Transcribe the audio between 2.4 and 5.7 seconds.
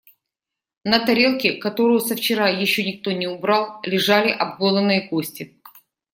ещё никто не убрал, лежали обглоданные кости.